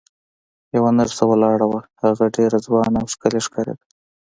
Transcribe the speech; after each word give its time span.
یوه 0.75 0.91
نرسه 0.97 1.23
ولاړه 1.27 1.65
وه، 1.71 1.81
هغه 2.03 2.25
ډېره 2.35 2.57
ځوانه 2.65 2.97
او 3.01 3.07
ښکلې 3.13 3.39
ښکارېده. 3.45 3.83